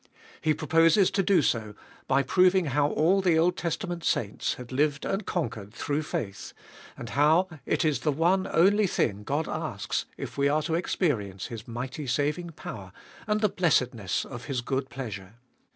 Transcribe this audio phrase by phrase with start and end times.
[0.41, 1.75] He proposes to do so
[2.07, 6.53] by proving how all the Old Testament saints had lived and conquered through faith,
[6.97, 11.45] and how it is the one only thing God asks if we are to experience
[11.53, 12.91] His mighty saving power
[13.27, 15.35] and the blessedness of His good pleasure.